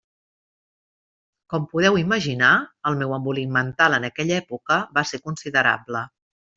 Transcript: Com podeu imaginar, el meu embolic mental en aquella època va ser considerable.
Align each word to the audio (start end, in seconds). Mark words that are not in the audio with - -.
Com 1.53 1.67
podeu 1.75 1.99
imaginar, 2.05 2.51
el 2.93 2.99
meu 3.03 3.15
embolic 3.21 3.55
mental 3.61 4.01
en 4.01 4.11
aquella 4.13 4.43
època 4.45 4.83
va 4.99 5.09
ser 5.15 5.25
considerable. 5.31 6.09